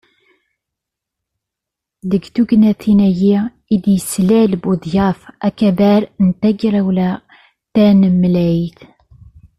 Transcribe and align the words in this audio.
Deg 2.09 2.23
tegnatin-agi 2.35 3.37
i 3.73 3.75
d-yeslal 3.83 4.51
Buḍyaf 4.61 5.19
akabar 5.47 6.01
n 6.25 6.27
Tegrawla 6.41 7.09
Tanemlayt. 7.73 8.79